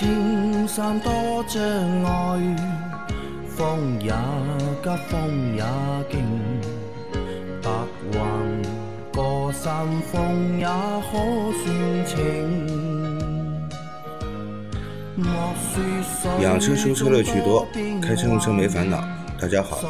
[0.00, 1.12] 青山多
[1.46, 2.56] 障碍，
[3.46, 4.10] 风也
[4.82, 5.62] 急，风也
[6.10, 6.24] 劲，
[7.60, 7.68] 白
[8.10, 8.18] 云
[9.12, 11.12] 过山峰也可
[11.52, 12.16] 算情。
[16.40, 17.68] 养车修车乐趣多，
[18.00, 19.04] 开车用车没烦恼。
[19.38, 19.82] 大家好，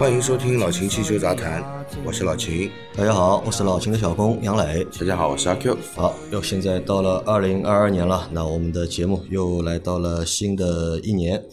[0.00, 1.62] 欢迎收听老秦汽修杂谈，
[2.06, 2.70] 我是老秦。
[2.96, 4.82] 大家好，我是老秦的小工杨磊。
[4.98, 5.76] 大家好，我是阿 Q。
[5.94, 11.44] 好，又现在到了二零二二年了，那我们的节目又来到了新的一年。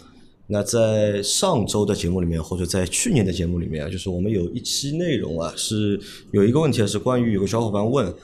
[0.48, 6.00] 那在上周的节目里面，或者在去年的节目里面啊，就是我们有一期内容啊，是
[6.32, 8.16] 有一个问题是关于有个小伙伴问，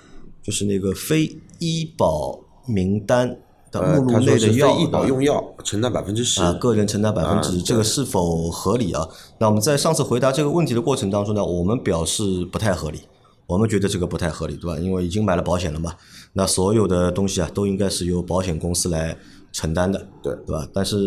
[0.42, 1.30] 就是那个非
[1.60, 3.38] 医保名单。
[3.82, 9.08] 目录内的药，医保用药承担百分之十啊，个人承担百分之十，这个是否合理啊？
[9.40, 13.00] 那我们在上次回答这个问题的过程当中呢，我们表示不太合理，
[13.48, 14.78] 我们觉得这个不太合理，对吧？
[14.80, 15.94] 因为已经买了保险了嘛，
[16.34, 19.18] 那所有的东西啊，都应该是由保险公司来
[19.52, 20.68] 承担的，对对吧？
[20.74, 20.98] 但是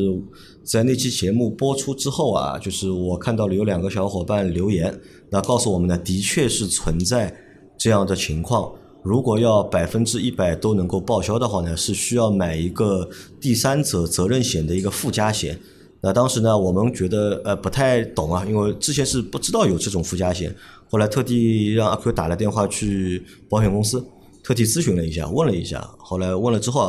[0.65, 4.99] 在那期节目播出之后啊，就是我看到了有两个小伙伴留言，
[5.31, 7.33] 那告诉我们呢，的确是存在
[7.79, 8.73] 这样的情况。
[9.07, 13.09] 如果要百分之一百都能够报销的话呢，是需要买一个
[13.41, 15.57] 第三者责任险的一个附加险。
[16.01, 20.53] 那当时呢，我们觉得呃不太懂啊，因为之前是不知道有这种附加险。
[20.91, 24.05] 后来特地让阿 Q 打了电话去保险公司，
[24.43, 25.89] 特地咨询了一下，问了一下。
[25.99, 26.81] 后来问了之后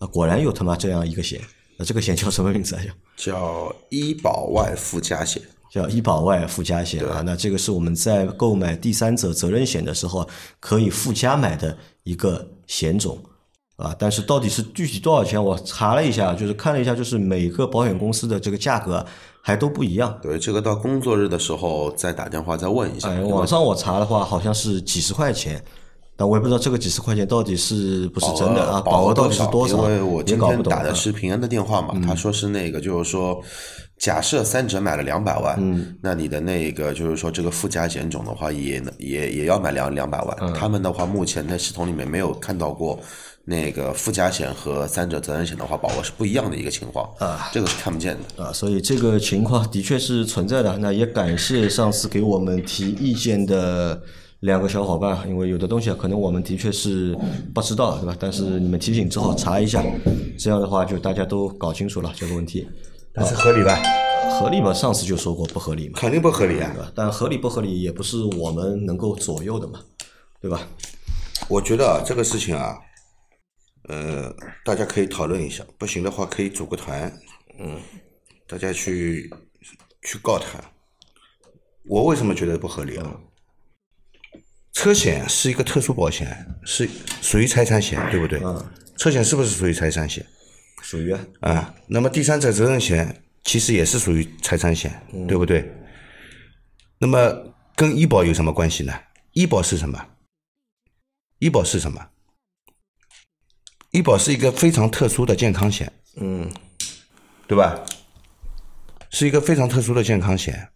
[0.00, 1.40] 啊，果然有他妈这样一个险。
[1.76, 2.82] 那这个险叫什么名字啊？
[3.16, 5.40] 叫医保外附加险。
[5.70, 13.16] 叫医保外附加险啊，那这个是我们在购买第三者责任险的时候可以附加买的一个险种
[13.76, 13.94] 啊。
[13.98, 19.06] 但是到底是具体多少钱，我查了一下，就是看了一下，就是每个保险公司的这个价格
[19.40, 20.18] 还都不一样。
[20.20, 23.08] 对，这个到工作日的时候再打电话再问一下。
[23.20, 25.64] 网上我查的话，好像是几十块钱。
[26.16, 28.78] 但我也不知道这个几十块钱到底是不是真的啊？
[28.82, 29.78] 保额到底是多少？
[29.78, 33.42] 因为我今天打的是平安的电话嘛，他说是那个，就是说，
[34.00, 40.54] 假设三者买了两百万，那你的那个就是说这个附加险种的话，也也也要买两两百万。
[40.54, 42.98] 他们的话，目前在系统里面没有看到过
[43.44, 48.50] 那个附加险和三者责任险的话，保额是不一样的一个情况啊，这个是看不见的啊。
[48.50, 50.78] 所以这个情况的确是存在的。
[50.78, 54.00] 那也感谢上次给我们提意见的。
[54.40, 57.14] 两个小伙伴，因为有的东西可能我们的确是
[57.52, 58.16] 不知道，对吧？
[58.18, 59.84] 但是你们提醒之后查一下，
[60.38, 62.66] 这样的话就大家都搞清楚了这个问题。
[63.12, 63.78] 但是合理吧？
[64.38, 64.72] 合理嘛？
[64.72, 65.98] 上次就说过不合理嘛？
[65.98, 66.92] 肯定不合理啊！
[66.94, 69.82] 但合理不合理也不是我们能够左右的嘛，
[70.40, 70.68] 对吧？
[71.48, 72.78] 我觉得啊，这个事情啊，
[73.88, 74.32] 呃，
[74.64, 77.12] 大家可以讨论一下，不行的话可以组个团，
[77.58, 77.80] 嗯，
[78.46, 79.28] 大家去
[80.02, 80.60] 去告他。
[81.86, 83.16] 我为什么觉得不合理啊？
[84.72, 86.88] 车险是一个特殊保险，是
[87.20, 88.40] 属于财产险，对不对？
[88.44, 88.64] 嗯。
[88.96, 90.24] 车险是不是属于财产险？
[90.82, 91.20] 属于啊。
[91.40, 95.70] 啊，那么第三者责任险其实也是属于财产险，对不对？
[96.98, 98.92] 那么跟医保有什么关系呢？
[99.32, 100.06] 医保是什么？
[101.38, 102.08] 医保是什么？
[103.92, 106.50] 医保是一个非常特殊的健康险，嗯，
[107.46, 107.84] 对吧？
[109.10, 110.68] 是一个非常特殊的健康险。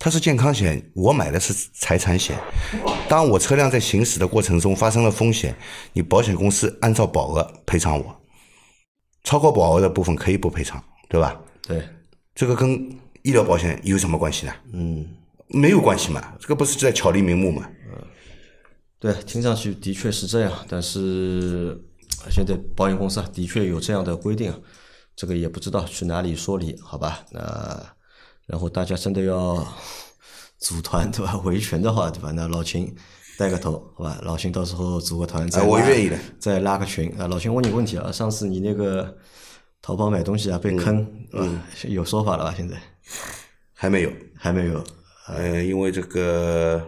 [0.00, 2.38] 它是健康险，我买的是财产险。
[3.08, 5.54] 当我车辆在行驶的过程中发生了风险，
[5.92, 8.20] 你保险公司按照保额赔偿我，
[9.28, 11.38] 超过保额的部分可以不赔偿，对吧？
[11.60, 11.86] 对，
[12.34, 14.52] 这个跟医疗保险有什么关系呢？
[14.72, 15.06] 嗯，
[15.48, 17.68] 没有关系嘛，这个不是在巧立名目嘛？
[17.92, 18.02] 嗯，
[18.98, 21.78] 对，听上去的确是这样，但是
[22.30, 24.50] 现在保险公司的确有这样的规定，
[25.14, 27.22] 这个也不知道去哪里说理，好吧？
[27.30, 27.86] 那。
[28.46, 29.62] 然后大家真的要
[30.58, 31.36] 组团对吧？
[31.44, 32.32] 维权的话对吧？
[32.32, 32.96] 那老秦
[33.38, 34.18] 带个头好吧？
[34.22, 37.28] 老秦到时候组个团，再我愿意的，再拉个群啊！
[37.28, 39.16] 老秦问你个问题啊，上次你那个
[39.80, 42.52] 淘宝买东西啊被坑，嗯，有说法了吧？
[42.56, 42.76] 现在
[43.72, 44.82] 还没有，还没有。
[45.28, 46.82] 呃，因为这个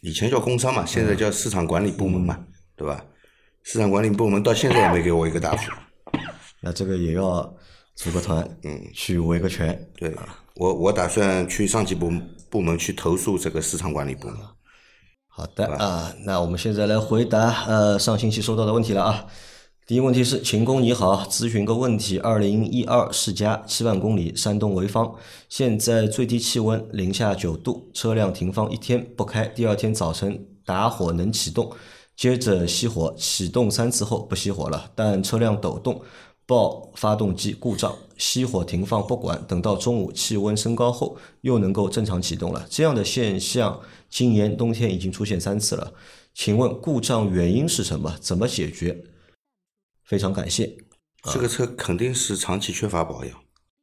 [0.00, 2.42] 以前叫工商嘛，现在叫市场管理部门嘛，
[2.74, 3.04] 对吧？
[3.62, 5.70] 市场管理部门到现在也没给我一个答复。
[6.62, 7.54] 那这个也要
[7.94, 10.38] 组个团，嗯，去维个权，对啊。
[10.54, 12.10] 我我打算去上级部
[12.48, 14.36] 部门去投诉这个市场管理部门。
[15.38, 19.24] 好的啊，那我们现在来回答呃上星期收到的问题了啊。
[19.86, 25.14] 第一个问题是秦工你好，咨询个问题：二零一二世嘉七万公里，山东潍坊，
[25.48, 31.70] 现在最低气温零下九度，车辆停放一天不开，第二天早晨打火能启动，
[32.16, 36.02] 接着熄火，启动三次后不熄火了，但车辆抖动。
[36.48, 42.66] 报发动机故障，熄火停放不管，等到中午气温升高后又能够正常启动了。
[42.70, 43.78] 这样的现象
[44.08, 45.92] 今年冬天已经出现三次了。
[46.32, 48.16] 请问故障原因是什么？
[48.18, 49.04] 怎么解决？
[50.04, 50.74] 非常感谢。
[51.30, 53.38] 这个车肯定是长期缺乏保养，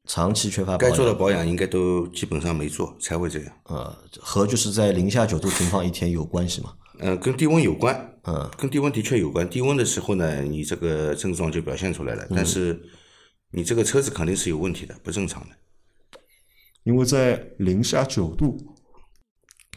[0.08, 3.54] 长期缺乏保养，该做的保养应该都基本上没做，才会这样。
[3.66, 6.74] 呃，和就是在零下九度停放一天有关系吗？
[7.00, 9.50] 嗯，跟低温有关，嗯，跟低温的确有关。
[9.50, 12.82] 低温的时候呢，你这个症状就表现出来了，但是
[13.52, 15.56] 你这个车子肯定是有问题的，不正常的。
[16.84, 18.58] 因为在零下九度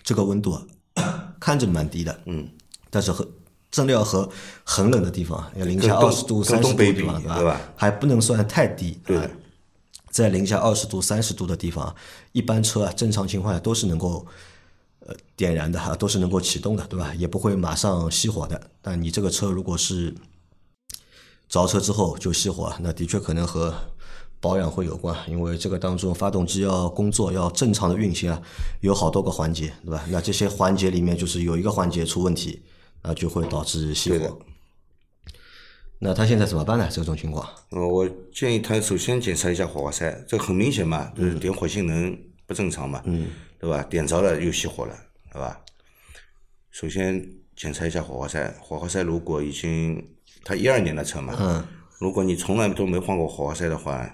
[0.02, 2.48] 这个温度啊，看着蛮低的，嗯，
[2.90, 3.26] 但是和
[3.70, 4.28] 真的要和
[4.64, 7.60] 很冷的地方，要零下二十度、跟三十度地方，对吧？
[7.76, 9.18] 还不能算太低，对。
[10.10, 11.94] 在零下二十度、三十度的地方，
[12.32, 14.26] 一般车啊，正常情况下都是能够
[15.08, 17.12] 呃点燃的哈，都是能够启动的，对吧？
[17.16, 18.70] 也不会马上熄火的。
[18.80, 20.14] 但你这个车如果是
[21.48, 23.74] 着车之后就熄火，那的确可能和
[24.40, 28.40] 保养会有关，因为这个当中发动机要工作要正常的运行啊，
[28.82, 30.04] 有好多个环节，对吧？
[30.10, 32.62] 那这些环节里面就是有一个环节出问题，
[33.02, 34.38] 那就会导致熄火。
[36.00, 36.88] 那他现在怎么办呢？
[36.88, 42.16] 这种情况，呃，我建议他首先检查一下火花塞，这很明显嘛，就是点火性能
[42.46, 43.26] 不正常嘛，嗯，
[43.58, 43.82] 对吧？
[43.84, 44.96] 点着了又熄火了，
[45.32, 45.60] 对吧？
[46.70, 47.20] 首先
[47.56, 51.66] 检查一下火花塞，火花塞如果已经它一二年的车嘛，嗯，
[51.98, 54.08] 如果你从来都没换过火花塞的话，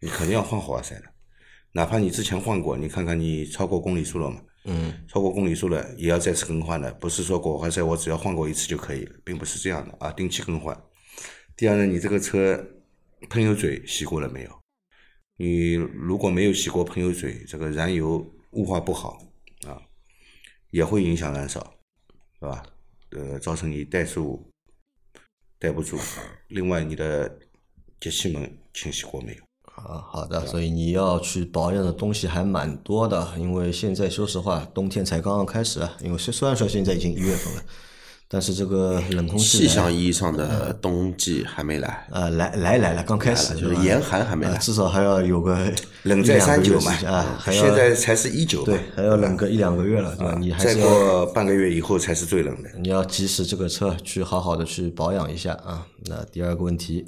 [0.00, 1.04] 你肯定要换火花塞的，
[1.72, 10.80] 哪怕你之前换过，你看看你超过公里数了嘛，嗯，超过公里数了也要再次更换的，不是说火花塞我只要换过一次就可以了，并不是这样的啊，定期更换。
[11.56, 12.64] 第二呢，你这个车
[13.28, 14.50] 喷油嘴洗过了没有？
[15.36, 19.22] 你如果没有洗过喷油嘴，这个燃油雾化不好
[19.66, 19.80] 啊，
[20.70, 21.60] 也会影响燃烧，
[22.38, 22.62] 是吧？
[23.10, 24.48] 呃，造成你怠速
[25.58, 25.98] 怠不住。
[26.48, 27.38] 另外，你的
[28.00, 29.42] 节气门清洗过没有？
[29.74, 35.96] 啊，好的，所以你要去保养的东西还蛮多的，因为现在说实话，冬天才刚刚开始啊。
[36.00, 37.64] 因为虽虽然说现在已经一月份了，
[38.32, 45.58] 但是这个冷空气气象意义上的冬季还没来，呃来来来了，刚开始就是严寒还没来呃至少还要有个
[46.04, 50.36] 冷在三九嘛啊，还要现在才是一九对，还要冷个一两个月了，对吧？
[50.38, 52.70] 你还再过半个月以后才是最冷的。
[52.78, 55.84] 你要及时这个车去好好的去保养一下啊。
[56.06, 57.06] 那第二个问题，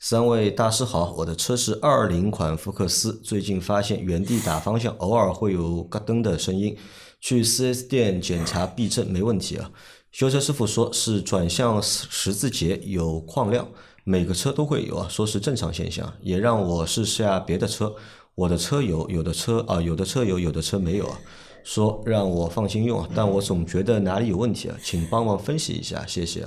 [0.00, 6.74] 三位大师好，我的车是二零款福克斯，最近发现原地打方向偶尔会有咯噔的声音，
[7.20, 9.70] 去 4S 店检查避震没问题啊。
[10.12, 13.66] 修车师傅说是转向十字节有矿量，
[14.04, 17.96] 每个车都会有啊，说是正常现象，也让我试下别的车，
[18.34, 21.18] 我的车有，有的车啊，有的车有，有的车没有啊。
[21.64, 26.46] 说让我放心用啊，但我总觉得哪里有问题啊，请帮忙分析一下，谢谢。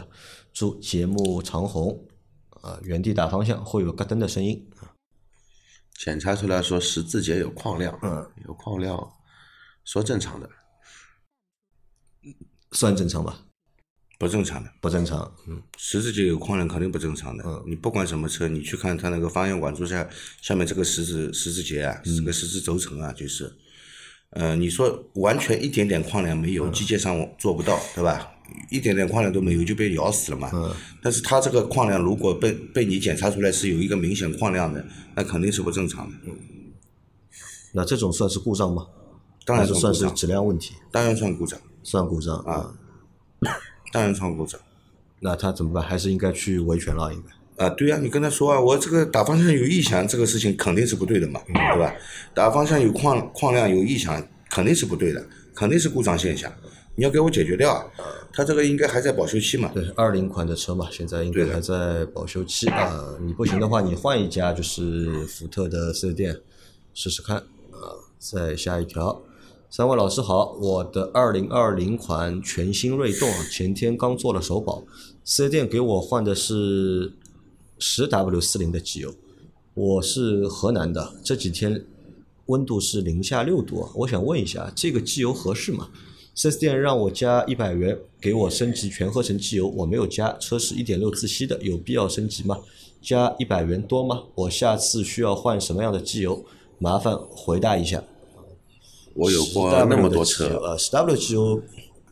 [0.53, 2.07] 祝节目长红。
[2.62, 4.67] 啊，原地打方向会有咯噔的声音，
[6.03, 9.13] 检查出来说十字节有矿量，嗯，有矿量，
[9.83, 10.50] 说正常的，
[12.71, 13.44] 算正常吧？
[14.17, 17.44] 不正常的，不正常，嗯，十字节有矿量肯定不正常的。
[17.45, 20.07] 嗯你不管什么车，你去看它那个方向管柱下
[20.41, 23.51] 下面这个十字十字节啊，这个十字轴承啊，就是，
[24.29, 28.31] 呃，你说完全一点点矿量没有，机械上做不到，对吧？
[28.69, 30.50] 一点点矿量都没有就被咬死了嘛。
[30.53, 34.85] 嗯但是它这个矿量如果被被你检查出来是有一个明显矿量的，
[35.15, 36.17] 那肯定是不正常的。
[37.74, 38.88] 那这种算是故障吗？
[39.45, 40.74] 当然算是，质量问题？
[40.91, 42.74] 当然算故障，算故障啊？
[43.95, 44.59] 当然算故障。
[45.21, 45.81] 那他怎么办？
[45.81, 47.65] 还是应该去维权了，应该。
[47.65, 51.95] 啊，对呀、你跟他说啊，我这个打方向有异响，这个事情肯定是不对的嘛，对吧？
[52.33, 55.25] 打方向有矿矿量有异响，肯定是不对的，
[55.55, 56.51] 肯定是故障现象，
[56.95, 57.85] 你要给我解决掉啊。
[58.33, 63.15] 他这个应该还在保修期嘛，对，二零款的车嘛，现在应该还在保修期啊。
[63.21, 66.37] 你不行的话，你换一家就是福特的四 S 店
[66.93, 67.95] 试试看啊。
[68.19, 69.21] 再下一条，
[69.75, 74.82] 三位老师好，我的二零二零款全新锐动，前天刚做了首保，
[75.25, 77.12] 四 S 店给我换的是
[77.77, 79.13] 十 W 四零的机油，
[79.74, 81.84] 我是河南的，这几天
[82.46, 85.89] 温度是零下六度啊，我想问一下，这个机油合适吗
[86.38, 92.60] ？4 S 店让我加一百元，给我升级全合成机油，我没有加，车是一点六自吸的，有必要升级吗？
[93.01, 94.24] 加一百元多吗？
[94.36, 96.46] 我下次需要换什么样的机油？
[96.79, 98.01] 麻烦回答一下。
[99.15, 101.62] 我有过那么多车，呃，十 W 机油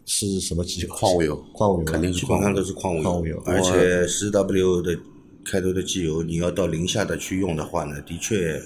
[0.05, 0.87] 是什么机油？
[0.87, 4.97] 矿物油矿物油肯定是基本上都是矿物油，矿物油而且十 W 的
[5.45, 8.57] 开头的机油，你要到零下的去用的话呢，的确，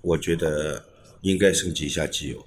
[0.00, 0.82] 我觉得
[1.22, 2.38] 应该升级一下机油，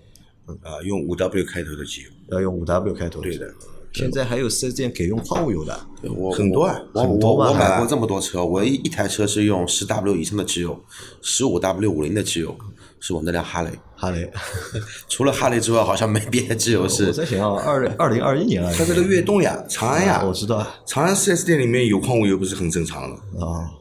[0.62, 3.20] 啊，用五 W 开头的机油，要用五 W 开头。
[3.20, 3.54] 对的。
[3.92, 5.88] 现在还有四 S 店给用矿物油的，
[6.18, 10.78] 我很多啊我很多吗我我买过这么多车，我一一台车是用十 W 以上的机油，
[11.22, 12.54] 十五 W 五零的机油，
[13.00, 13.70] 是我那辆哈雷。
[13.96, 14.30] 哈雷。
[15.10, 17.12] 除了哈雷之外，好像没别的机油是我。
[17.12, 20.76] 在想啊，二二零二一年啊，它这个悦动呀，长安呀，我知道啊。
[20.86, 23.46] 长安四 S 店里面有矿物油不是很正常的？
[23.46, 23.72] 啊，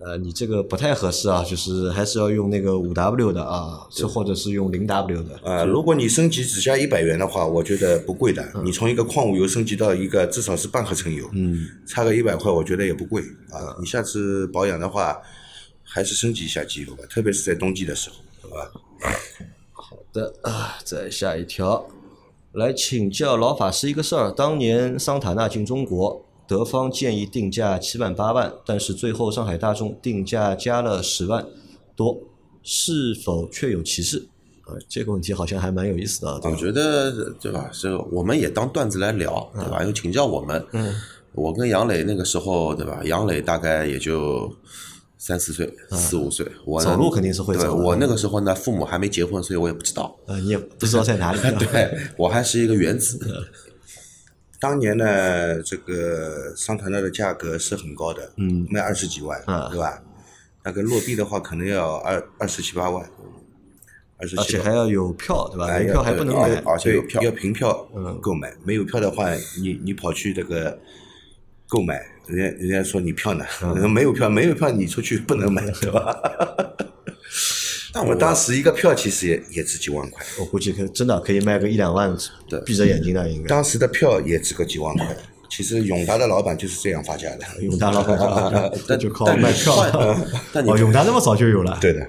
[0.00, 5.38] 呃，你这个不太合适啊，就是还是要用那个五 W 的啊，这或者是用零 W 的。
[5.42, 8.42] 啊，如果你升级只加一百元的话，我觉得不贵的。
[8.54, 13.76] 嗯你从一个矿物油升级到一个至少是半合成油，嗯，差个一百块，我觉得也不贵啊。
[13.80, 15.16] 你下次保养的话，
[15.84, 18.72] 还是升级一下机油吧，特别是在冬季的时候，好吧？
[19.72, 21.86] 好的啊，再下一条，
[22.52, 24.30] 来请教老法师一个事儿。
[24.30, 31.46] 当年桑塔纳进中国，德方建议定价七万八万，但是最后上海大众定价加了十万
[31.94, 32.18] 多，
[32.62, 34.26] 是否确有其事？
[34.62, 36.40] 啊，这个问题好像还蛮有意思的啊。
[36.44, 37.70] 我觉得对吧？
[37.72, 39.84] 这个我们也当段子来聊，对吧？
[39.84, 40.66] 又请教我们。
[40.72, 40.94] 嗯。
[41.32, 43.02] 我跟杨磊那个时候，对吧？
[43.04, 44.48] 杨磊大概也就
[45.26, 46.46] 三四岁、四五岁。
[46.66, 50.14] 我走路肯定是会走我那个时候呢，父母还没结婚，所以我也不知道。
[50.26, 51.38] 呃，你也不知道在哪里。
[51.58, 53.18] 对我还是一个原子。
[54.60, 60.02] 当年呢，这个桑塔纳的价格是很高的，嗯卖二十几万，嗯对吧？
[60.62, 63.10] 那个落地的话，可能要二二十七八万，
[64.18, 65.68] 二十七而且还要有票，对吧？
[65.68, 66.62] 哎没票还不能买。
[66.66, 70.78] 而且有票要凭票嗯购买，没有票的话，你你跑去这个
[71.66, 73.44] 购买，人家人家说你票呢，
[73.88, 76.16] 没有票，没有票你出去不能买，对吧？
[77.92, 82.16] 但我当时一个票其实也也值几万块，我估计可真的可以卖个一两万，
[82.48, 83.48] 对闭着眼睛的应该。
[83.48, 85.16] 当时的票也值个几万块。
[85.50, 90.16] 其实永达的老板就是这样发家的，永达老板就 但就靠卖票。
[90.52, 91.78] 但你哦，永达那么早就有了。
[91.80, 92.04] 对的。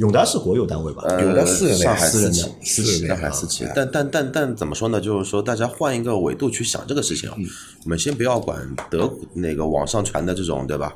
[0.00, 1.02] 哦，永达是国有单位吧？
[1.06, 3.66] 呃有的私人上海私人的私企上海私企。
[3.74, 5.00] 但但但但怎么说呢？
[5.00, 7.36] 就是说，大家换一个维度去想这个事情啊。
[7.84, 8.58] 我们先不要管
[8.90, 10.94] 德那个网上传的这种，对吧？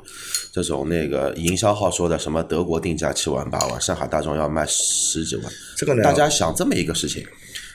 [0.51, 5.45] 这种那个营销号说的什么德国定价七万八万，上海大众要卖十几万。
[5.77, 7.25] 这个呢大家想这么一个事情，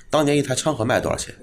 [0.09, 1.35] 当年一台昌河卖多少钱？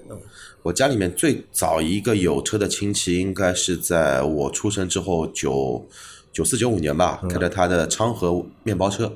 [0.62, 5.86] 我家里面最早一个有车的亲戚，应该是在我出生之后九
[6.32, 9.10] 九四九五年吧，开着他的昌河面包车，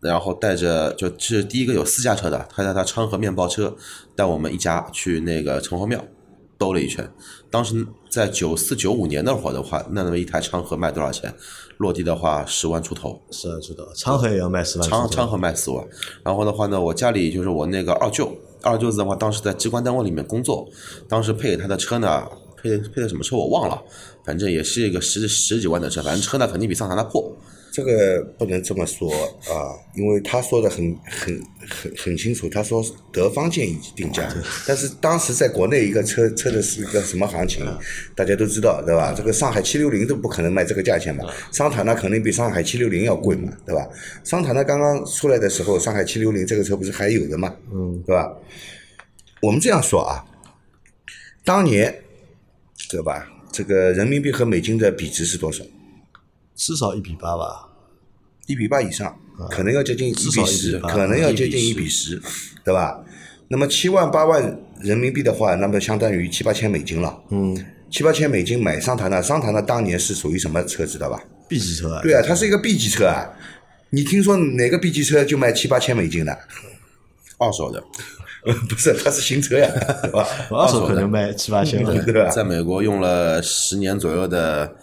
[0.00, 3.74] 然后带着就是第一个有私家车的，开着他昌河面包车，
[4.14, 6.04] 带我们一家去那个城隍庙
[6.58, 7.10] 兜了一圈。
[7.50, 11.34] 当时在九四九五年那会儿的话，那那么一台昌河卖多少钱？
[11.78, 13.20] 落地的话十万出头。
[13.30, 13.86] 十万出头。
[13.94, 14.88] 昌河也要卖十万。
[14.88, 15.86] 昌昌河卖四万，
[16.22, 20.66] 然后的话呢，我家里就是我那个二舅，二舅子的话，当时在机关单位里面工作，
[21.08, 22.26] 当时配给他的车呢，
[22.56, 23.82] 配配的什么车我忘了，
[24.24, 27.30] 反正也是一个十十几万的车，反正车呢肯定比桑塔纳破。
[27.76, 29.12] 这个不能这么说
[29.52, 34.26] 啊，因为他说的很很很很清楚，他说德方建议定价，
[34.66, 37.66] 但是当时在国内一个车车的是一个什么行情，
[38.14, 39.12] 大家都知道对吧？
[39.14, 43.86] 这个上海七六零都不可能卖这个价钱嘛，桑塔纳肯定比上海七六零要贵嘛，对吧？
[44.24, 48.32] 桑塔纳刚刚出来的时候，上海七六零这个车不是还有的嘛，嗯，对吧？
[49.42, 50.24] 我们这样说啊，
[51.44, 51.94] 当年
[52.88, 53.30] 对吧？
[53.52, 55.62] 这个人民币和美金的比值是多少？
[56.54, 57.65] 至少一比八吧。
[58.46, 59.16] 一比八以上，
[59.50, 62.20] 可能要接近一比十，可能要接近1一比十，
[62.64, 62.98] 对吧？
[63.48, 67.18] 那么七万八万人民币的话，那么相当于七八千美金了。
[67.30, 67.56] 嗯
[67.88, 72.02] 七八千美金买桑塔纳，桑塔纳当年是属于什么车知道吧？，B 级车啊。
[72.02, 73.22] 对啊，它是一个 B 级车啊。
[73.90, 76.36] 你听说哪个 B 级车就卖七八千美金的？
[77.38, 77.80] 二手的，
[78.68, 79.70] 不是，它是新车呀，
[80.02, 80.26] 对吧？
[80.50, 82.02] 二手可能卖七八千了。
[82.02, 82.28] 对吧？
[82.28, 84.76] 在美国用了十年左右的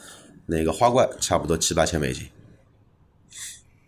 [0.45, 2.23] 那个花冠，差不多七八千美金。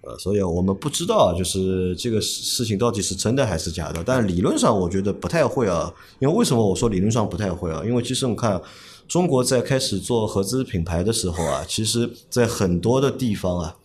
[0.06, 4.04] 呃，所以我们不知道，就是这个事事情到底是真的还是假的。
[4.06, 5.92] 但理论上，我觉得不太会啊。
[6.20, 7.82] 因为为什么我说理论上不太会啊？
[7.84, 8.62] 因为其实我看
[9.08, 13.76] 中国在开始做合资品牌的时候啊，其实在很多的地方啊，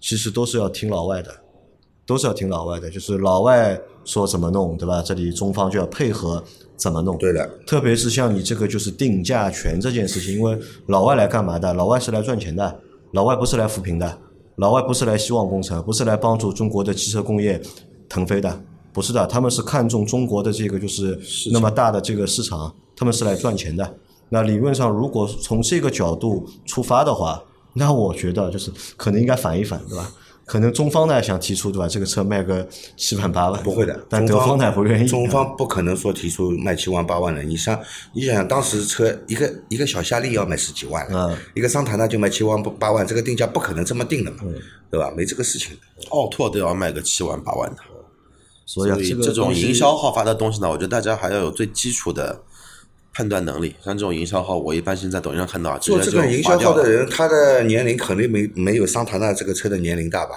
[0.00, 1.30] 其实都是要听老外的，
[2.04, 2.90] 都是要听老外的。
[2.90, 5.00] 就是老外说怎么弄，对吧？
[5.00, 6.42] 这里中方就要配合
[6.76, 7.16] 怎么弄。
[7.18, 11.72] 对的，特别是像你这个就是定价权这件事情，因为老外来干嘛的？
[11.74, 12.80] 老外是来赚钱的，
[13.12, 14.18] 老外不是来扶贫的，
[14.58, 17.60] 老外不是来希望工程，不是来帮助中国的汽车工业
[18.08, 18.60] 腾飞的，
[18.92, 21.18] 不是的，他们是看中中国的这个就是
[21.52, 23.94] 那么大的这个市场，他们是来赚钱的。
[24.30, 27.40] 那理论上，如果从这个角度出发的话，
[27.74, 30.12] 那我觉得就是可能应该反一反，对吧？
[30.48, 31.86] 可能中方呢想提出，对吧？
[31.86, 35.06] 这个车卖个七万八万，不会的，但德方呢不愿意。
[35.06, 37.42] 中方不可能说提出卖七万八万的。
[37.42, 37.78] 你想，
[38.14, 44.38] 你想想当时车一个一个小夏利要卖十几万，嗯一个桑塔纳就卖七万八万，这个定价不可能这么定的嘛，
[44.90, 45.12] 对吧？
[45.14, 45.76] 没这个事情。
[46.08, 47.76] 奥拓都要卖个七万八万的，
[48.64, 52.40] 所以这种营销号发的东西呢，我觉得大家还要有最基础的
[53.18, 53.74] 判断能力。
[53.84, 60.36] 像这种营销号，我一般性在抖音上看到做接就这种营销号的人，他的年龄肯定没没有桑塔纳这个车的年龄大吧？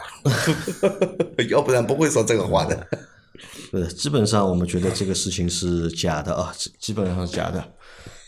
[1.48, 2.88] 要不然不会说这个话的。
[3.72, 7.64] 呃，基本上我们觉得这个事情是假的啊，基基本上是假的，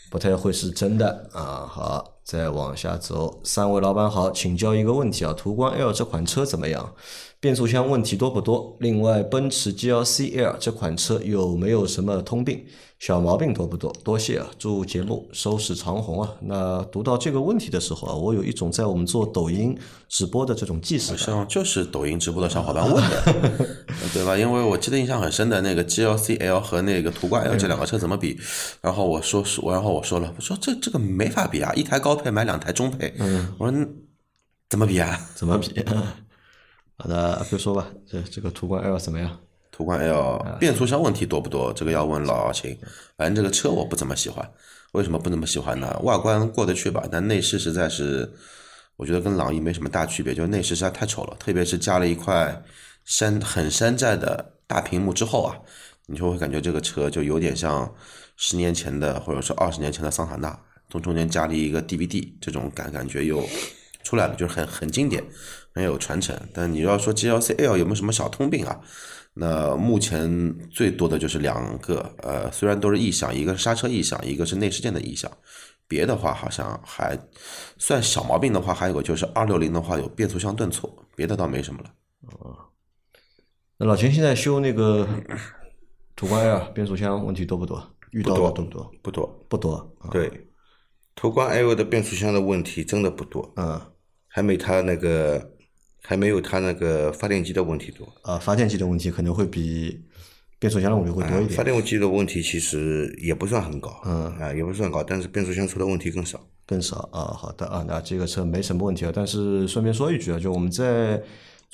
[0.08, 1.66] 不太会是真的啊。
[1.68, 6.94] 好，再往下走，三位老板好，请教一个问题啊，途观 L 这款车怎么样？
[7.38, 8.74] 变速箱问题多不多？
[8.80, 12.64] 另外，奔驰 GLC L 这款车有没有什么通病？
[13.00, 13.94] 小毛病多不多？
[14.02, 14.46] 多谢啊！
[14.58, 16.30] 祝节目收视长虹啊！
[16.40, 19.76] 那读到这个问题的时候啊，我有一种在我们做抖音
[20.08, 21.18] 直播的这种既视感。
[21.18, 23.22] 像就是抖音直播的小伙伴问的，
[24.14, 24.38] 对吧？
[24.38, 28.38] 因为我记得印象很深的那个 GLC L 和那个途观 L 这两个车怎么比？
[28.80, 33.14] 然后我说是，然后我说了，我说这这个没法比啊，一台高配买两台中配，
[33.58, 33.86] 我说
[34.68, 35.18] 怎么比啊？
[35.34, 35.84] 怎么比？
[36.96, 39.38] 好的，阿 Q 说吧，这这个途观 L 怎么样？
[39.70, 41.72] 途观 L 变速箱问题多不多？
[41.72, 42.78] 这个要问老秦。
[43.16, 44.48] 反正这个车我不怎么喜欢，
[44.92, 45.98] 为什么不那么喜欢呢？
[46.04, 48.32] 外观过得去吧，但内饰实在是，
[48.96, 51.36] 我觉得跟朗逸没什么大区别，就内饰实在太丑了。
[51.40, 52.62] 特别是加了一块
[53.04, 55.58] 山很山寨的大屏幕之后啊，
[56.06, 57.92] 你就会感觉这个车就有点像
[58.36, 60.56] 十年前的或者说二十年前的桑塔纳，
[60.94, 63.42] 从中间加了一个 DVD，这种感感觉又
[64.04, 65.24] 出来了，就是很很经典，
[65.74, 66.38] 很有传承。
[66.52, 68.80] 但你要说 GLC L 有没有什么小通病啊？
[69.32, 75.28] 那目前最多的就是两个，呃，虽然都是异响，一个是刹车异响，一个是内饰件的异响，
[75.88, 77.18] 别的话好像还
[77.76, 81.90] 算小毛病的话，还有个就是二六零的话有变速箱顿挫，别的倒没什么了。
[82.38, 82.56] 哦，
[83.78, 85.08] 那老秦现在修那个
[86.14, 87.84] 途观 L 变速箱问题多不多？
[88.12, 88.92] 遇到的多不多？
[89.02, 89.96] 不多，不多。
[90.12, 90.30] 对，
[91.14, 93.80] 途观 L 的变速箱的问题真的不多，嗯，
[94.28, 95.50] 还没它那个。
[96.06, 100.04] 还没有它那个发电机的问题多啊，发电机的问题可能会比
[100.58, 101.56] 变速箱的问题会多一点。
[101.56, 107.32] 发电机的问题其实也不算很高，嗯啊，也不算高，但是变速箱出的问题更少，更少啊。
[107.34, 109.12] 好的啊，那这个车没什么问题啊。
[109.14, 111.22] 但是顺便说一句啊，就我们在。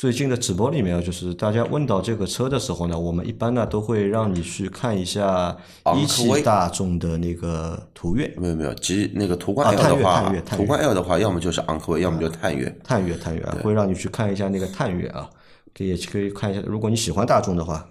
[0.01, 5.55] 最近的直播里面啊，就是大家问到这个车的时候呢，我们一般呢都会让你去看一下
[5.95, 8.33] 一汽大众的那个途岳。
[8.39, 12.75] 没有没有，即那个途观 L 的话，途观 L 的话，要么就是昂科威，要么就探岳。
[12.83, 15.29] 探岳，探岳啊，会让你去看一下那个探岳啊，
[15.77, 16.63] 可以可以看一下。
[16.67, 17.87] 如果你喜欢大众的话，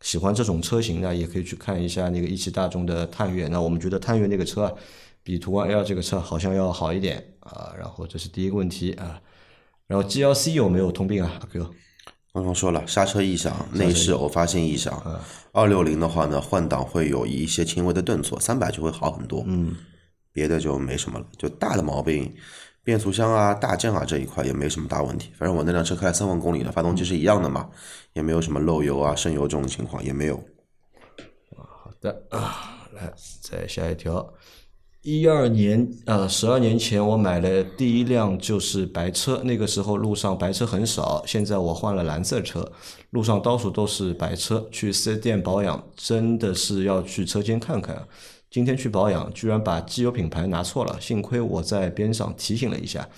[0.00, 3.46] 喜欢这种车型呢，也可以去看一下那个一汽大众的探岳。
[3.46, 4.72] 那我们觉得探岳那个车啊
[5.22, 7.72] 比途观 L 这个车好像要好一点啊。
[7.78, 9.20] 然后这是第一个问题啊。
[9.92, 11.32] 然后 GLC 有没有通病啊？
[11.38, 11.70] 阿哥
[12.32, 15.20] 刚刚说了，刹车异响，内饰偶发性异响。
[15.52, 19.44] 二六零的话呢，换挡会有一些轻微的顿挫，三百就会好很多。
[19.46, 19.76] 嗯，
[20.32, 22.34] 别的就没什么了，就大的毛病，
[22.82, 25.30] 变速箱啊、大件啊这一块也没什么大问题。
[25.36, 27.68] 反正我那辆车开了三万公里了，发动机是一样的嘛，
[28.14, 30.42] 也没有什么漏油啊、渗油这种情况，也没有。
[31.54, 34.32] 好的啊，来再下一条。
[35.02, 41.24] 一二年，呃，十二年前我买了第一辆就是白车，那个时候路上白车很少。
[41.26, 42.70] 现在我换了蓝色车，
[43.10, 44.64] 路上到处都是白车。
[44.70, 48.06] 去四 S 店保养，真的是要去车间看看。
[48.48, 53.08] 今天去保养，居然把机油品牌拿错了，幸亏我在边上提醒了一下。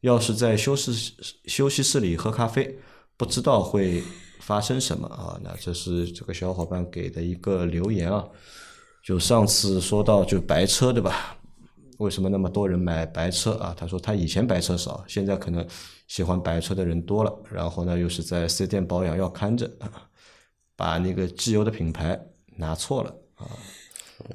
[0.00, 1.12] 要是在休息
[1.44, 2.78] 休息室里喝咖啡，
[3.18, 4.02] 不知道会
[4.40, 5.38] 发生什么啊？
[5.44, 8.24] 那这是这个小伙伴给的一个留言啊。
[9.06, 11.36] 就上次说到就白车对吧？
[11.98, 13.72] 为什么那么多人买白车啊？
[13.78, 15.64] 他说他以前白车少，现在可能
[16.08, 17.32] 喜欢白车的人多了。
[17.48, 19.70] 然后呢，又是在四 S 店保养要看着，
[20.74, 22.20] 把那个机油的品牌
[22.56, 23.46] 拿错了啊。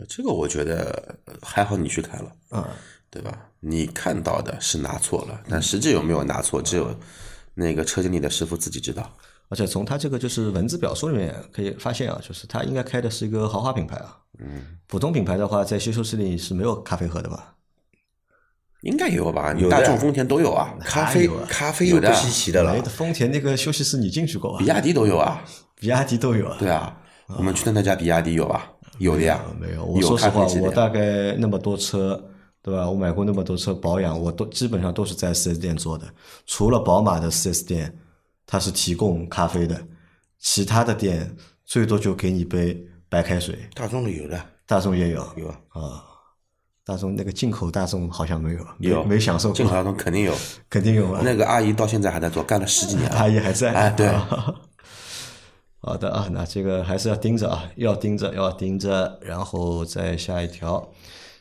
[0.08, 2.70] 这个我觉得还好，你去看了啊，
[3.10, 3.50] 对吧？
[3.60, 6.96] 你看到的是拿错了，但实际有没有拿错，只有
[7.54, 9.12] 那个车间里的师傅自己知道。
[9.50, 14.18] 而且从他这个就是文字表述里面可以发现啊，就是他应该开的是一个豪华品牌啊。
[14.42, 17.56] 嗯，普通品牌的话，在修修室里是没有咖啡喝的吧？
[18.82, 19.54] 应该有吧？
[19.54, 20.76] 有大众、丰田都有啊。
[20.82, 22.82] 咖啡咖啡又不稀奇的了。
[22.84, 24.60] 丰田那个休息室你进去过啊？
[24.60, 25.44] 比亚迪都有啊。
[25.76, 26.58] 比亚迪都有啊。
[26.60, 26.98] 对啊，
[27.38, 28.72] 我们去的那家比亚迪有吧？
[28.98, 29.42] 有的呀。
[29.60, 32.22] 没有，我说实话，我大概那么多车，
[32.62, 32.90] 对吧？
[32.90, 36.06] 我买过那么多车保养，我都基本上都是在四 S 店做的，
[36.46, 37.96] 除了宝马的四 S 店。
[38.48, 39.82] 它是提供咖啡的，
[40.38, 43.60] 其他的店最多就给你杯白开水。
[43.74, 46.08] 大众的有的，大众也有，有啊。
[46.86, 49.56] 大众那个进口大众好像没有，有没享受过？
[49.56, 50.34] 进口大众肯定有，
[50.70, 51.22] 肯定有啊。
[51.22, 53.18] 那个阿姨到现在还在做，干了十几年了。
[53.18, 53.74] 阿姨还在？
[53.74, 54.08] 哎，对。
[55.84, 60.90] 好的啊，那这个还是要盯着啊，要盯着，要盯着，然后再下一条。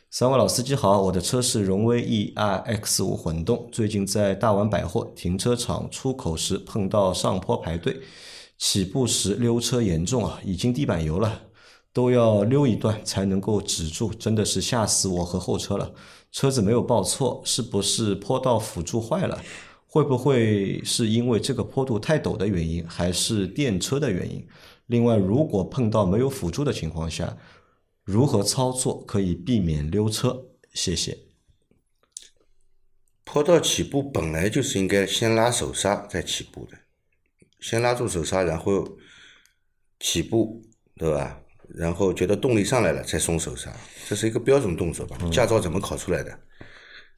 [0.09, 8.01] 三位老司机好，我的车是荣威 E R X 五混动，最近在大丸百货停车场出口时碰到上坡排队，
[8.57, 11.41] 起步时溜车严重啊，已经地板油了，
[11.93, 15.93] 都要溜一段才能够止住，真的是吓死我和后车了。
[16.31, 19.41] 车子没有报错，是不是坡道辅助坏了？
[19.85, 24.47] 会不会是因为这个坡度太陡的原因，还是电车的原因？
[24.85, 27.37] 另外，如果碰到没有辅助的情况下，
[28.05, 30.45] 如何操作可以避免溜车？
[30.73, 31.17] 谢谢。
[33.25, 36.77] 坡道起步本来就是应该先拉手刹再起步的，
[37.59, 38.97] 先拉住手刹，然后
[39.99, 40.61] 起步，
[40.95, 41.40] 对吧？
[41.75, 43.71] 然后觉得动力上来了再松手刹，
[44.07, 45.17] 这是一个标准动作吧？
[45.31, 46.37] 驾照怎么考出来的，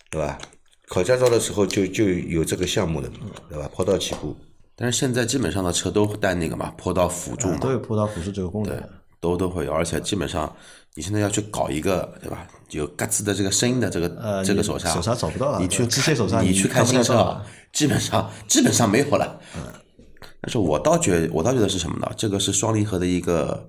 [0.09, 0.37] 对吧？
[0.87, 3.09] 考驾照的时候就就有这个项目的，
[3.49, 3.69] 对吧？
[3.73, 4.35] 坡道起步，
[4.75, 8.81] 但是现在基本上的车都带那个嘛，坡道辅助嘛，都有坡道辅助这个功能。
[9.19, 10.53] 都都会有，而且基本上
[10.95, 12.45] 你现在要去搞一个，对吧？
[12.71, 19.39] 有嘎吱的这个声音的这个呃这个手刹，手刹找不到了你去机械手刹你你去看新车啊，基本上基本上没有了。
[20.41, 22.11] 但是我倒觉我倒觉得是什么呢？
[22.17, 23.65] 这个是双离合的一个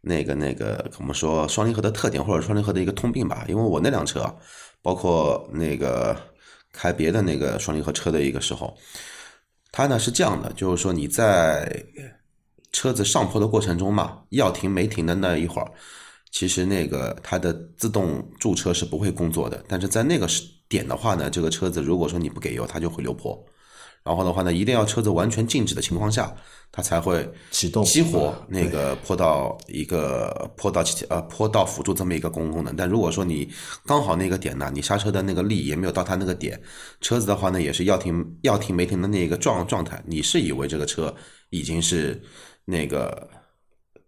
[0.00, 3.44] 那个那个我们说双离合的特点，或者双离合的一个通病吧。
[3.48, 4.24] 因为我那辆车，
[4.80, 6.16] 包括那个
[6.72, 8.76] 开别的那个双离合车的一个时候，
[9.72, 11.84] 它呢是这样的，就是说你在
[12.72, 15.70] 车子上坡的过程中嘛，要停没停的那一会儿，
[16.30, 19.64] 其实那个它的自动驻车是不会工作的。
[19.66, 20.28] 但是在那个
[20.68, 23.36] 点的话呢，这个车子如果说你不给油，它就会溜坡。
[24.04, 26.34] 然后的话呢，一定要车子完全静止的情况下，
[26.70, 32.76] 它才会启动激活那个坡道一个坡道起呃坡道辅助这么一个功功能。
[32.76, 33.50] 但如果说你
[33.86, 36.60] 刚好那个点呢，你刹车的那个力也没有到它那个点，
[37.00, 41.14] 车子的话呢也是要停要停没停的那个状状态，你是以为这个车
[41.50, 42.22] 已经是
[42.64, 43.28] 那个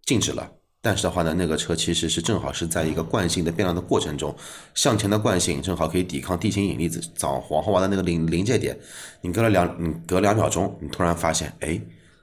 [0.04, 0.50] 静止了。
[0.82, 4.34] 但是的话呢，那个车其实是正好是在一个惯性的变量的过程中，
[4.74, 8.78] 向前的惯性正好可以抵抗地心引力找往后弯的那个临临界点。
[9.20, 11.78] 你隔了两，你隔两秒钟，你突然发现，哎，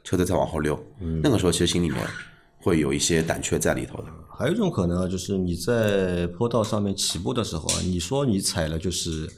[0.08, 0.82] 车子再往后溜，
[1.22, 2.00] 那个时候其实心里面
[2.62, 4.06] 会有一些胆怯在里头的。
[4.40, 9.30] 还有一种可能啊，就是你在坡道上面起步的时候啊，你说你踩了就是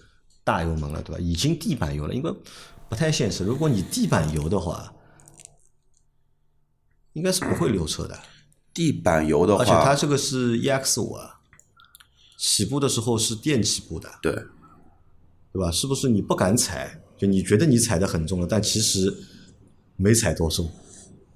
[0.43, 1.19] 大油门了，对吧？
[1.19, 2.31] 已经地板油了，因为
[2.87, 3.43] 不太现实。
[3.43, 4.93] 如果你地板油的话，
[7.13, 8.19] 应该是不会溜车的。
[8.71, 11.39] 地板油的话而且它，这个是 EX 五啊，
[12.37, 14.31] 起步的时候是电起步的，对，
[15.51, 15.71] 对吧？
[15.71, 17.01] 是不是你不敢踩？
[17.17, 19.11] 就你觉得你踩的很重了，但其实
[19.99, 20.67] 没踩多松。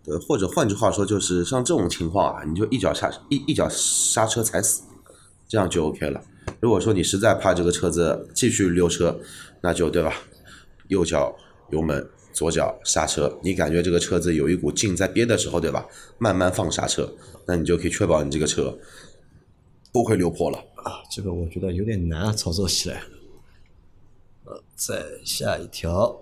[0.03, 4.83] 对，或者换句话说，就是像这种情况啊，你就一脚刹一一脚刹车踩死，
[5.47, 6.21] 这样就 OK 了。
[6.59, 9.19] 如果说你实在怕这个车子继续溜车，
[9.61, 10.13] 那就对吧？
[10.89, 11.33] 右脚
[11.71, 15.85] 油门，左脚刹车，你感觉这个车子有一股劲在憋的时候，对吧？
[16.17, 17.09] 慢慢放刹车，
[17.45, 18.77] 那你就可以确保你这个车
[19.91, 20.57] 不会溜坡了。
[20.83, 23.01] 啊，这个我觉得有点难啊，操作起来。
[24.43, 26.13] 呃，再下一条，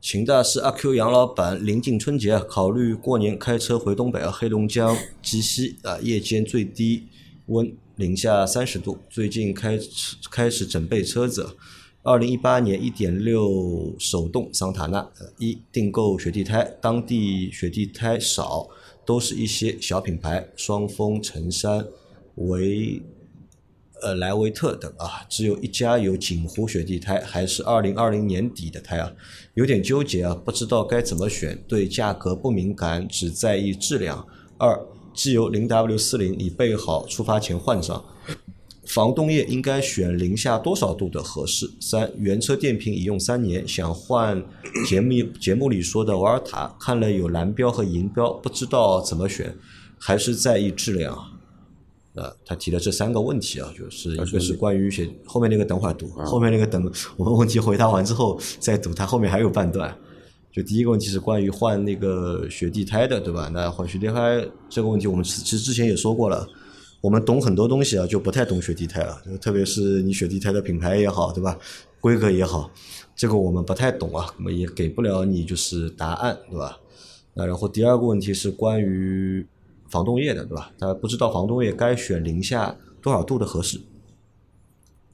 [0.00, 7.06] 秦大师阿 Q 杨老板临近春节，考虑过年开车回东北啊，黑龙江鸡西啊，夜间最低
[7.46, 11.54] 温零下三十度，最近开始开始准备车子。
[12.02, 18.70] 二零一八年一点六手动桑塔纳，一订购雪地胎，当地雪地胎少，
[19.04, 21.86] 都是一些小品牌，双峰、成山、
[22.36, 23.02] 维
[24.02, 29.12] 呃莱维特等啊，只有一家有锦湖雪地胎，还是二零二零年底的胎啊，
[29.54, 34.26] 有点纠结啊，不知道该怎么选，对价格不敏感，只在意质量。
[34.58, 34.78] 二，
[35.14, 38.04] 机油零 W 四零已备好，出发前换上。
[38.86, 41.70] 防冻液应该选零下多少度的合适？
[41.80, 44.42] 三，原车电瓶已用三年，想换
[44.88, 49.54] 节目节目里说的瓦尔塔，看了有蓝标和银标，不知道怎么选，
[49.96, 51.16] 还是在意质量。
[52.20, 59.96] 呃，他提的这三个问题啊，就是一个是关于写后面那个等会儿读，后面那个等我们问题回答完之后再读，它后面还有半段。
[60.52, 63.48] 就第一个问题是关于换那个雪地胎的，对吧？
[63.54, 66.46] 那换雪地胎这个问题，我们其其实之前也说过了，
[67.00, 71.56] 我们懂很多东西啊，就不太懂雪地胎了，就特别是你雪地胎的品牌也好，对吧？
[72.00, 72.70] 规格也好，
[73.14, 76.76] 这个我们不太懂啊，我们也给不了你就是答案，对吧？
[77.32, 79.46] 那然后第二个问题是关于
[79.90, 80.72] 防冻液的，对吧？
[80.78, 83.80] 他不知道防冻液该选零下多少度的合适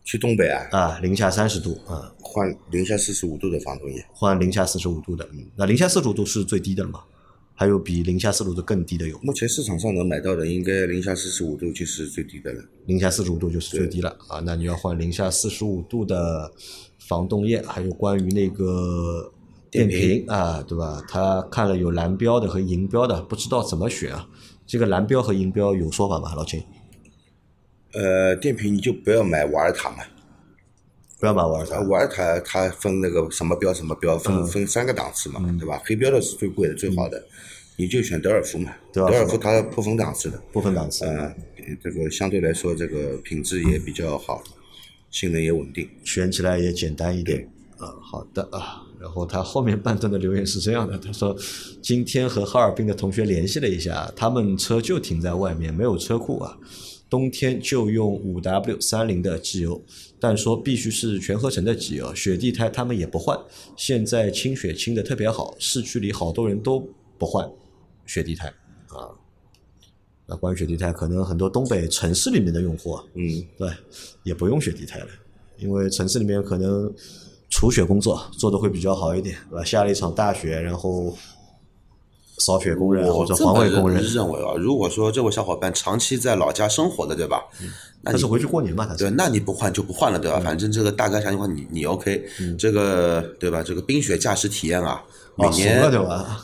[0.05, 0.99] 去东北啊，啊？
[1.01, 5.29] 零下三十度啊，换零下四十五度的防冻液，换零下四十五度的。
[5.33, 7.01] 嗯，那零下四十五度是最低的了嘛？
[7.59, 9.19] 还有比零下四十五度更低的有？
[9.23, 12.63] 目前市场上能买到的应该零下四十五度就是最低的了。
[12.85, 16.53] 零下四十五度就是最低了啊，那你要换零下四十五度的
[16.99, 19.33] 防冻液，还有关于那个
[19.71, 21.03] 电电瓶啊，对吧？
[21.09, 24.29] 他看了有蓝标的和银标的，不知道怎么选啊。
[24.67, 26.35] 这个蓝标和银标有说法吗？
[26.35, 26.63] 老秦，
[27.93, 29.99] 呃，电瓶你就不要买瓦尔塔嘛，
[31.21, 31.77] 不要买瓦尔塔。
[31.77, 35.81] 啊，瓦尔塔它分那个什么标什么标，分、分三个档次嘛，对吧？
[35.85, 37.25] 黑标的是最贵的、最好的，
[37.77, 38.73] 你就选德尔福嘛。
[38.93, 39.39] 德尔福。
[39.39, 41.05] 它不分档次的，不分档次。
[41.05, 41.33] 呃，
[41.83, 44.43] 这个相对来说这个品质也比较好，
[45.13, 45.89] 性能也稳定。
[46.05, 47.49] 选起来也简单一点
[47.79, 47.95] 啊。
[48.01, 51.37] 好的啊，然后他后面半段的留言是这样的，他说
[51.83, 56.59] 今天和哈尔滨的同学联系了一下，他们车就停在外面，没有车库啊。
[57.09, 59.81] 冬天就用五 W 三零的机油，
[60.19, 63.39] 但说必须是全合成的机油，雪地胎他们也不换。
[63.77, 66.85] 现在清雪清的特别好，市区里好多人都
[67.17, 67.49] 不换
[68.07, 68.49] 雪地胎
[68.89, 69.15] 啊。
[70.27, 73.71] 那关于雪地胎，可能很多东北城市里面的用户，嗯，对，
[74.25, 75.07] 也不用雪地胎了，
[75.59, 76.93] 因为城市里面可能
[77.57, 79.65] 除雪工作做的会比较好一点，对吧？
[79.65, 81.17] 下了一场大雪，然后
[82.37, 87.43] 扫雪工人或者环卫工人，认为啊，如果说这位小伙伴长期在老家生活的，对吧？
[88.03, 88.95] 那是回去过年嘛？
[88.99, 90.39] 对，那你不换就不换了，对吧？
[90.39, 93.63] 反正这个大概啥情况你你 OK，、这个对吧？
[93.63, 95.03] 这个冰雪驾驶体验啊，
[95.37, 95.93] 每哦年、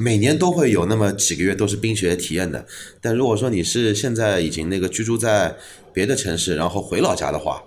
[0.01, 2.65] 每年都会有那么几个月都是冰雪体验的。
[3.03, 5.55] 但如果说你是现在已经那个居住在
[5.93, 7.63] 别的城市，然后回老家的话，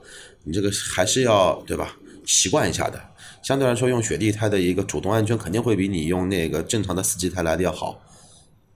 [0.46, 1.96] 你这个还是要对吧？
[2.26, 3.00] 习惯一下的。
[3.46, 8.02] 相对来说，用雪地胎的一个主动安全肯定会比你用那个正常的四季胎来的要好，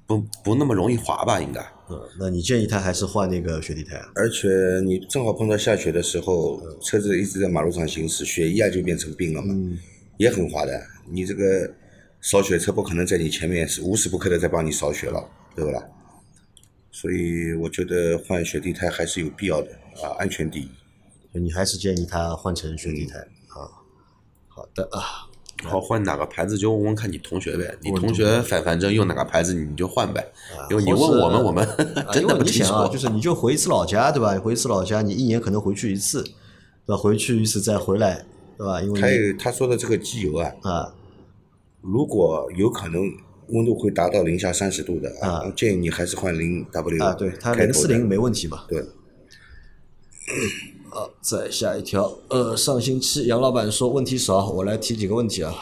[0.06, 1.42] 不不那么容易滑吧？
[1.42, 1.60] 应该。
[1.90, 4.12] 嗯，那你建议他还是换那个雪地胎啊？
[4.14, 4.48] 而且
[4.86, 9.56] 你正好碰到下雪的时候，车子一直在马路上行驶，雪一下就变成冰了嘛，
[10.18, 10.80] 也很滑的。
[11.10, 11.68] 你这个
[12.22, 15.84] 扫雪车不可能在你前面是无时不刻的在帮你扫雪了，对不啦？
[16.92, 19.72] 所以我觉得换雪地胎还是有必要的
[20.04, 20.70] 啊，安全第一。
[21.32, 23.26] 你还是建议他换成雪地胎啊？
[24.76, 25.28] 好的啊，
[25.64, 30.26] 然后换哪个牌子就问问看你同学呗，你同学反反正用哪个牌子你就换呗，
[30.70, 32.88] 因为你问我们我们啊 真的不清楚。
[32.92, 34.38] 就是你就回一次老家，对吧？
[34.40, 36.24] 回一次老家，你一年可能回去一次，
[36.86, 36.98] 对吧？
[36.98, 38.26] 回去一次再回来，
[38.58, 38.82] 对吧？
[38.82, 40.94] 因为还有他说的这个机油啊，啊，
[41.82, 43.02] 如果有可能
[43.48, 48.64] 温度会达到零下三十度的啊我建议你还是换零 W 啊，对，它零四零没问题嘛。
[48.70, 48.86] 对。
[50.92, 55.54] 好，再下一条，呃，上星期杨老板说问题少，我来提几个问题啊。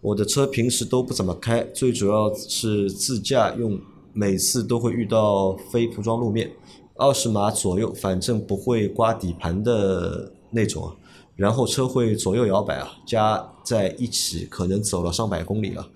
[0.00, 3.78] 我的车平时都不怎么开，最主要是自驾用，
[4.12, 6.50] 每次都会遇到非铺装路面，
[6.96, 10.92] 二十码左右，反正不会刮底盘的那种。
[11.36, 15.88] 然后车会左右摇摆啊，加在一起可能走了上百公里了。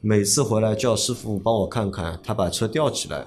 [0.00, 3.24] 每次回来叫师傅帮我看看，他把车吊起来，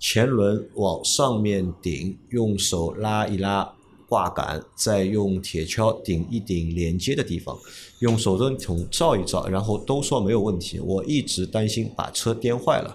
[0.00, 3.74] 前轮往上面顶，用手拉一拉
[4.12, 7.58] 挂杆，再用铁锹顶一顶连接的地方，
[8.00, 10.78] 用手电筒照一照，然后都说没有问题。
[10.80, 12.94] 我一直担心把车颠坏了。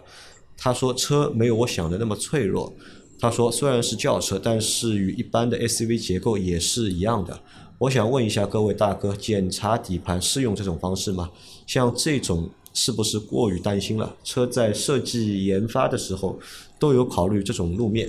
[0.56, 2.72] 他说车没有我想的那么脆弱。
[3.20, 7.40] 他说虽然是轿车，但是与一般的 SUV 结构也是一样的。
[7.80, 11.32] 我想问一下各位大哥，检查底盘是用这种方式吗？
[11.66, 14.16] 像这种是不是过于担心了？
[14.24, 16.38] 车在设计研发的时候
[16.78, 18.08] 都有考虑这种路面，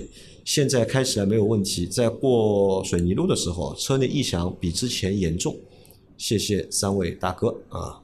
[0.49, 5.55] 现在开起来没有问题，在过水泥路的时候，车内异响比之前严重。
[6.17, 8.01] 谢谢三位大哥啊！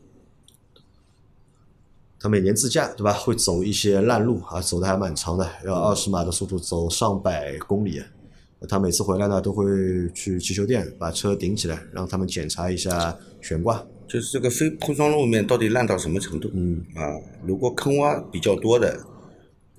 [2.20, 8.02] 他每年自驾对吧，会走一些烂路啊，走的还蛮长的，要二十码的速度走上百公里。
[8.68, 9.64] 他每次回来呢，都会
[10.12, 13.82] 去汽修店把车顶起来，让他们检查一下悬挂。
[14.06, 16.50] 就是这个非铺装路面到底烂到什么程度？
[16.52, 19.00] 嗯啊，如果坑洼比较多的，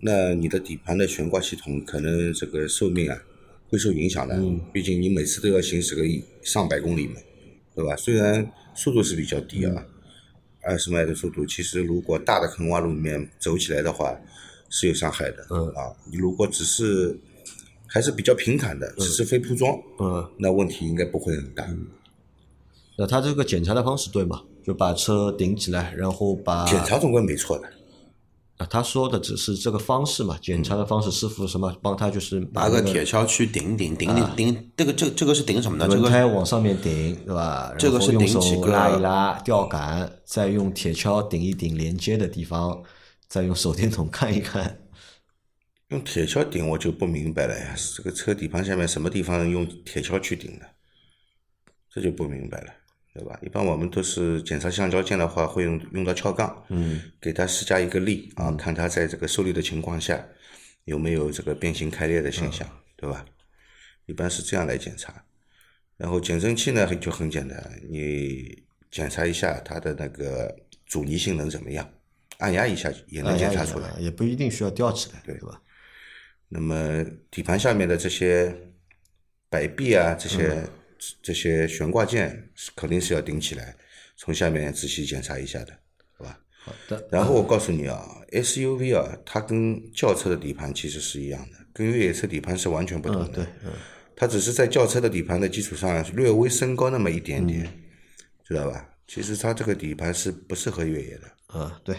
[0.07, 3.17] 那你的底盘的悬挂系统可能这个寿命啊
[3.69, 4.35] 会受影响的。
[4.35, 7.15] 嗯，毕竟你每次都要行驶个一上百公里嘛，
[7.73, 7.95] 对吧？
[7.95, 9.83] 虽然速度是比较低啊，
[10.61, 14.15] 二十迈的速度，其实如果大的坑洼路面走起来的话
[14.69, 15.47] 是有伤害的。
[15.49, 17.17] 嗯啊，你如果只是
[17.87, 21.67] 还是比较平坦的，只是非铺装，嗯，那问题应该不会很大。
[22.95, 24.43] 那他这个检查的方式对吗？
[24.63, 27.67] 就把车顶起来，然后把检查总归没错的。
[28.57, 35.85] 啊，他说的只是这个方式嘛，检查的方式，师傅什么帮他就是拿个铁锹去顶顶顶顶顶，这个这这个是顶什么呢？
[35.85, 37.73] 这轮个胎往上面顶，对吧？
[37.77, 42.81] 这个是顶几个拉一拉吊杆，再用铁锹顶一顶连接的地方，
[43.27, 44.79] 再用手电筒看一看。
[45.89, 50.65] 用铁锹顶我就不明白了呀，这个车底盘下面什么地方用铁锹去顶的，
[51.93, 52.67] 这就不明白了，
[53.15, 53.39] 对吧？
[53.41, 60.21] 一般我们都是检查橡胶件的话，会用用到撬杠，嗯，给它施加一个力啊，看它在这个受力的情况下
[60.84, 63.25] 有没有这个变形开裂的现象，对吧？
[64.06, 65.23] 一般是这样来检查。
[65.95, 70.54] 然后减震器呢就很简单，你检查一下它的那个
[70.86, 71.89] 阻尼性能怎么样，
[72.39, 73.95] 按压一下也能检查出来。
[73.97, 75.62] 也不一定需要吊起来，对吧？
[76.49, 77.01] 那么
[77.32, 78.54] 底盘下面的这些
[79.49, 80.69] 摆臂啊，这些、嗯
[81.21, 83.75] 这些悬挂件肯定是要顶起来，
[84.17, 85.73] 从下面仔细检查一下的，
[86.17, 86.39] 好吧？
[86.63, 93.43] 好的，然后我告诉你啊，SUV 啊，它跟轿车的底盘其实是一样的，跟越野车底盘是完全不同的。
[93.43, 93.71] 嗯，对，嗯，
[94.15, 97.81] 它只是在轿车的底盘的基础上略微升高那么一点点，嗯
[98.43, 98.89] 知道吧？
[99.07, 101.59] 其实它这个底盘是不适合越野的。
[101.59, 101.95] 啊，对。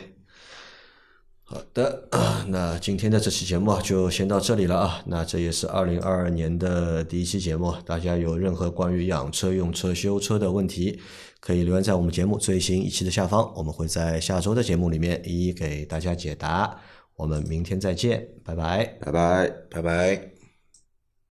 [1.49, 2.09] 好的，
[2.49, 5.01] 那今天的这期节目就先到这里了啊。
[5.07, 10.99] 那这也是二零二二年的第一期节目，大家有任何关于养车、用车、修车的问题，
[11.39, 16.81] 可以留言在我们节目最新一期的下方，我们会在下周的节目里面一一给大家解答。
[17.15, 18.85] 我们明天再见，拜拜。
[19.01, 19.49] 拜拜。
[19.71, 20.36] 拜拜。